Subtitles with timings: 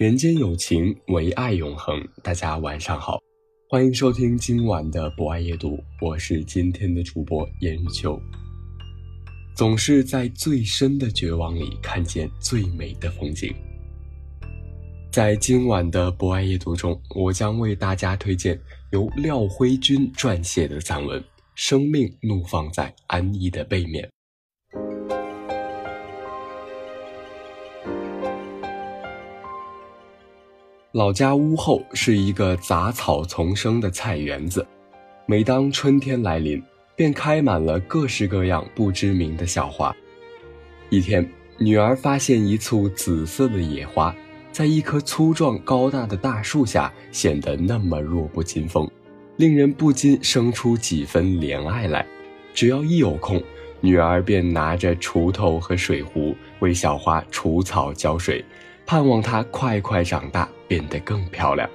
[0.00, 2.02] 人间有情，唯爱永恒。
[2.22, 3.20] 大家晚上好，
[3.68, 8.18] 欢迎收听今晚的博爱夜读，我是今天的主播严秋。
[9.54, 13.54] 总是在最深的绝望里看见最美的风景。
[15.12, 18.58] 在今晚的博爱夜读中，我将为大家推荐
[18.92, 21.20] 由廖辉君撰写的散文
[21.54, 24.02] 《生命怒放在安逸的背面》。
[30.92, 34.66] 老家屋后是一个杂草丛生的菜园子，
[35.24, 36.60] 每当春天来临，
[36.96, 39.94] 便开满了各式各样不知名的小花。
[40.88, 41.24] 一天，
[41.58, 44.12] 女儿发现一簇紫色的野花，
[44.50, 48.90] 在一棵粗壮高大的大树下，显得那么弱不禁风，
[49.36, 52.04] 令人不禁生出几分怜爱来。
[52.52, 53.40] 只要一有空，
[53.80, 58.44] 女儿便拿着锄头和水壶为小花除草浇水。
[58.90, 61.70] 盼望她快快长大，变得更漂亮。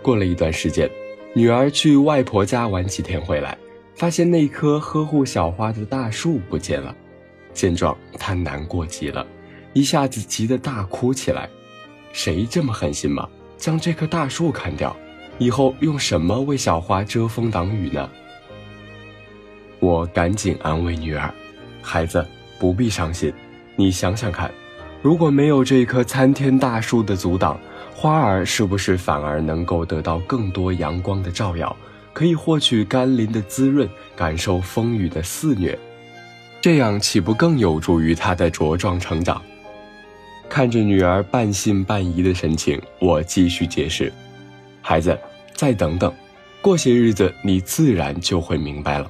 [0.00, 0.90] 过了一段时间，
[1.34, 3.54] 女儿去外婆家玩几天回来，
[3.94, 6.96] 发现那棵呵护小花的大树不见了。
[7.52, 9.26] 见状，她难过极了，
[9.74, 11.50] 一下子急得大哭起来。
[12.14, 13.28] 谁这么狠心吗？
[13.58, 14.96] 将这棵大树砍掉，
[15.36, 18.08] 以后用什么为小花遮风挡雨呢？
[19.80, 21.30] 我赶紧安慰女儿
[21.82, 22.26] ：“孩子，
[22.58, 23.30] 不必伤心，
[23.76, 24.50] 你想想看。”
[25.06, 27.56] 如果没有这棵参天大树的阻挡，
[27.94, 31.76] 花儿是不是反而能够得到更多阳光的照耀，
[32.12, 35.78] 可以获取甘霖的滋润，感受风雨的肆虐？
[36.60, 39.40] 这样岂不更有助于它的茁壮成长？
[40.48, 44.12] 看着女儿半信半疑的神情，我继续解释
[44.82, 45.16] ：“孩子，
[45.54, 46.12] 再等等，
[46.60, 49.08] 过些日子你自然就会明白了。”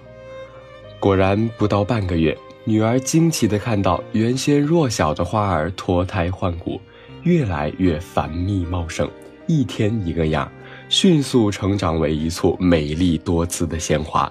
[1.00, 2.36] 果然，不到半个月。
[2.68, 6.80] 女儿惊奇地看到，原先弱小的花儿脱胎换骨，
[7.22, 9.08] 越来越繁密茂盛，
[9.46, 10.50] 一天一个样，
[10.88, 14.30] 迅速成长为一簇美丽多姿的鲜花。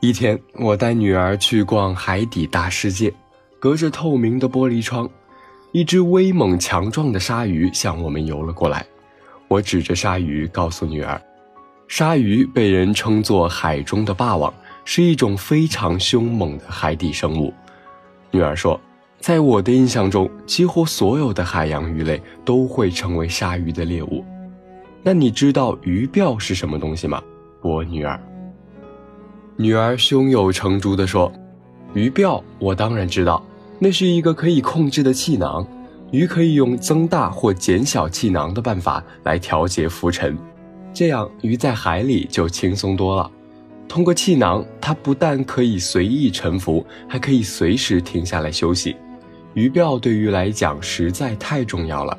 [0.00, 3.12] 一天，我带女儿去逛海底大世界，
[3.58, 5.06] 隔着透明的玻璃窗，
[5.72, 8.86] 一只威猛强壮的鲨鱼向我们游了过来。
[9.48, 11.20] 我指着鲨鱼，告诉女儿。
[11.90, 17.52] 鲨鱼被人称作海中的霸王，是一种非常凶猛的海底生物。
[18.30, 18.80] 女儿说，
[19.18, 24.24] 在我的印象中，几乎所有的海洋鱼类都会成为鲨鱼的猎物。
[25.02, 27.20] 那你知道鱼鳔是什么东西吗？
[27.60, 28.18] 我女儿。
[29.56, 31.30] 女儿胸有成竹地说
[31.92, 33.44] ：“鱼鳔，我当然知道，
[33.80, 35.66] 那是一个可以控制的气囊，
[36.12, 40.38] 鱼可以用增大或减小气囊的办法来调节浮沉。”
[40.92, 43.30] 这样鱼在海里就轻松多了。
[43.88, 48.96] 通过气囊，它不但可以随意沉浮，还可以随时停下来休息。
[49.54, 52.16] 鱼鳔对鱼来讲实在太重要了。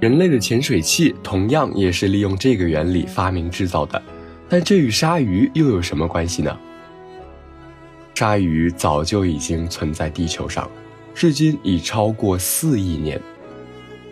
[0.00, 4.00] 人类的潜水器同样也是利用这个原理发明制造的，
[4.48, 6.58] 但这与鲨鱼又有什么关系呢？
[8.14, 10.68] 鲨鱼早就已经存在地球上，
[11.14, 13.20] 至今已超过四亿年。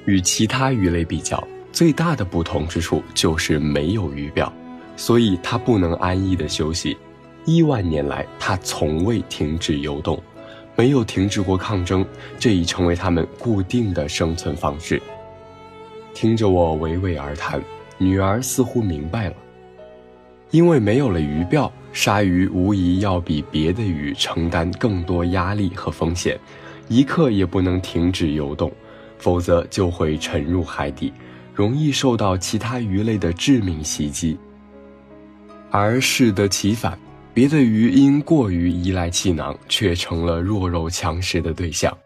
[0.05, 1.43] 与其他鱼类比较。
[1.77, 4.51] 最大的不同之处就是没有鱼鳔，
[4.97, 6.97] 所以它不能安逸的休息。
[7.45, 10.19] 亿万年来，它从未停止游动，
[10.75, 12.03] 没有停止过抗争，
[12.39, 15.03] 这已成为它们固定的生存方式。
[16.15, 17.63] 听着我娓娓而谈，
[17.99, 19.35] 女儿似乎明白了。
[20.53, 26.41] 因为没有了鱼鳔，鲨鱼无疑要比别的鱼承担更多压力和风险，
[26.89, 28.73] 一刻也不能停止游动，
[29.19, 31.13] 否则就会沉入海底。
[31.57, 34.39] 容易受到其他鱼类的致命袭击，
[35.71, 36.99] 而适得其反，
[37.33, 41.97] 别的鱼因过于依赖气囊，却成了弱肉强食的对象。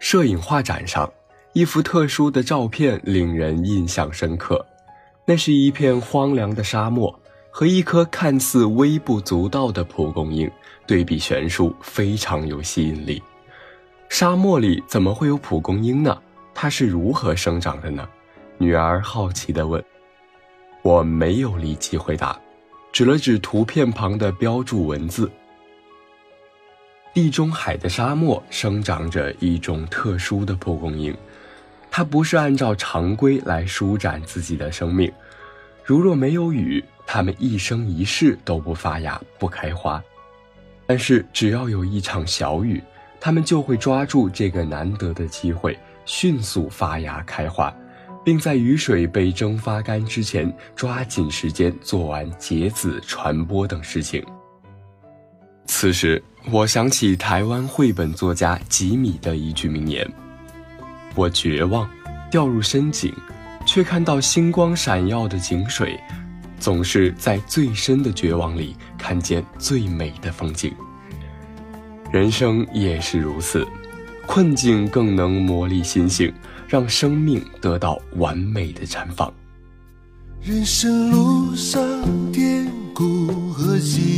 [0.00, 1.08] 摄影画展上，
[1.52, 4.66] 一幅特殊的照片令人印象深刻，
[5.24, 7.16] 那是一片荒凉的沙漠
[7.52, 10.50] 和一颗看似微不足道的蒲公英，
[10.88, 13.22] 对比悬殊，非常有吸引力。
[14.14, 16.16] 沙漠里怎么会有蒲公英呢？
[16.54, 18.08] 它是如何生长的呢？
[18.58, 19.84] 女儿好奇地问。
[20.82, 22.38] 我没有立即回答，
[22.92, 25.28] 指了指图片旁的标注文字。
[27.12, 31.12] 地中海的沙漠生长着一种特殊的蒲公英，
[31.90, 35.12] 它不是按照常规来舒展自己的生命。
[35.82, 40.00] 如若没有雨，它们一生一世都不发芽、不开花。
[40.86, 42.80] 但是只要有一场小雨，
[43.24, 47.74] 它们就会抓住这个难得的机会，迅速发芽开花，
[48.22, 54.22] 并在雨水被蒸发干之前，抓紧时间做完结籽、传播等事情。
[55.64, 60.06] 此时，我想起台湾绘本作家吉米的一句名言
[61.16, 61.88] ：“我绝望，
[62.30, 63.10] 掉入深井，
[63.64, 65.98] 却看到星光闪耀的井水，
[66.60, 70.70] 总是在最深的绝望里看见最美的风景。”
[72.14, 73.66] 人生也是如此，
[74.24, 76.32] 困境更能磨砺心性，
[76.68, 79.34] 让生命得到完美的绽放。
[80.40, 81.82] 人生路上
[82.32, 84.13] 甜苦和喜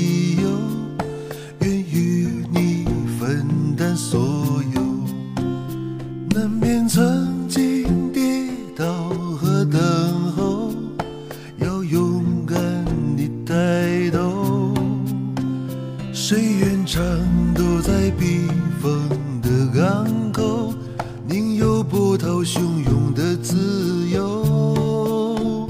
[22.47, 25.67] 汹涌的自由，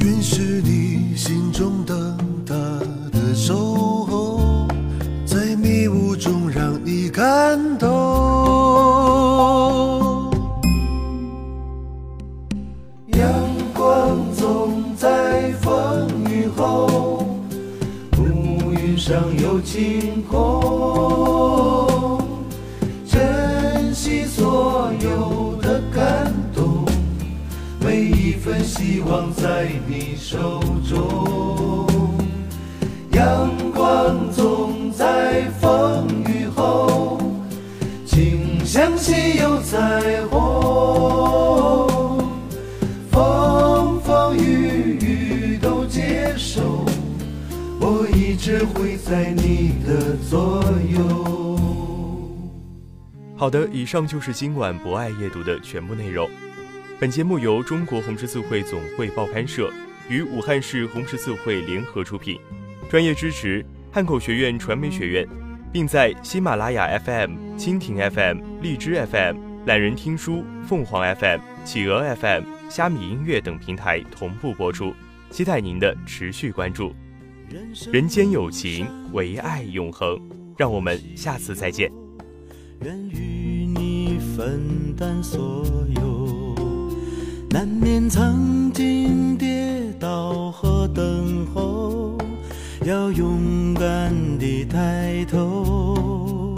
[0.00, 2.16] 允许你心中等
[2.46, 2.54] 他
[3.12, 3.54] 的守
[4.06, 4.66] 候，
[5.26, 7.86] 在迷雾中让你感动。
[13.08, 13.30] 阳
[13.74, 17.26] 光总在风雨后，
[18.18, 20.85] 乌云上有晴空。
[28.46, 31.84] 份希望在你手中。
[33.10, 37.18] 阳光总在风雨后，
[38.06, 41.88] 请相信有彩虹。
[43.10, 46.86] 风风雨雨都接受，
[47.80, 49.66] 我一直会在你。
[49.86, 50.60] 的左
[50.90, 51.56] 右。
[53.36, 56.28] 好的，以上就是今晚博爱夜读的全部内容。
[56.98, 59.70] 本节目由中国红十字会总会报刊社
[60.08, 62.40] 与武汉市红十字会联合出品，
[62.88, 63.62] 专业支持
[63.92, 65.28] 汉口学院传媒学院，
[65.70, 74.94] 并在喜马拉雅 FM、蜻蜓 FM、荔枝 FM、懒人听书、凤凰 FM、企鹅 FM、虾米音乐等平台同步播出，
[75.28, 76.94] 期待您的持续关注。
[77.92, 80.18] 人间有情，唯爱永恒。
[80.56, 81.92] 让我们下次再见。
[82.80, 85.62] 愿与你分担所
[85.94, 86.15] 有，
[87.56, 92.18] 难免曾经跌倒和等候，
[92.84, 96.54] 要勇敢地抬头。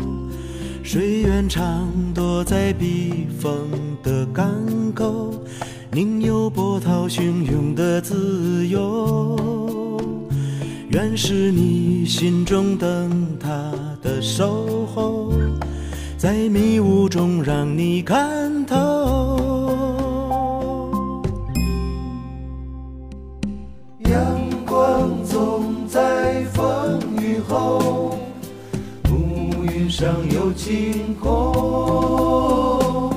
[0.83, 3.69] 谁愿常躲在避风
[4.03, 4.53] 的港
[4.93, 5.33] 口，
[5.93, 9.39] 宁有波涛汹涌的自由。
[10.89, 13.49] 愿是你心中灯塔
[14.03, 15.33] 的守候，
[16.17, 19.28] 在迷雾中让你看透。
[29.99, 33.13] 上有晴空。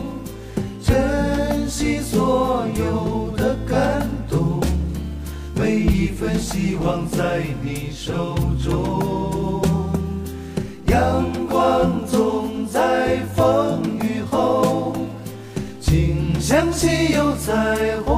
[0.82, 4.60] 珍惜所有的感动。
[5.54, 9.62] 每一份希望在你手中，
[10.88, 14.96] 阳光总在风雨后，
[15.80, 18.11] 请相信有彩虹。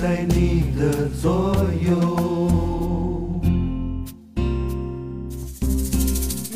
[0.00, 1.90] 在你的左右。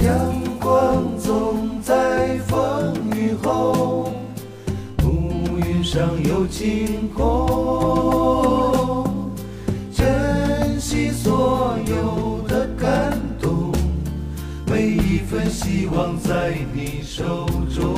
[0.01, 0.15] 阳
[0.61, 4.13] 光总在风雨后，
[5.03, 9.11] 乌云上有晴空，
[9.93, 13.73] 珍惜所有的感动，
[14.67, 17.45] 每一份希望在你手
[17.75, 17.92] 中。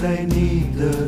[0.00, 1.07] 在你的